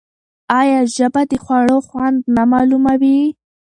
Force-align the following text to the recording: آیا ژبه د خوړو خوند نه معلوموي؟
آیا 0.59 0.79
ژبه 0.95 1.21
د 1.31 1.33
خوړو 1.43 1.77
خوند 1.87 2.17
نه 2.35 2.43
معلوموي؟ 2.51 3.21